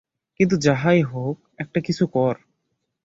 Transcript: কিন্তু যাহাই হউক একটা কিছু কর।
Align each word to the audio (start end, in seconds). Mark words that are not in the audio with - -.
কিন্তু 0.39 0.55
যাহাই 0.57 1.01
হউক 1.01 1.37
একটা 1.59 1.79
কিছু 1.81 2.03
কর। 2.07 2.35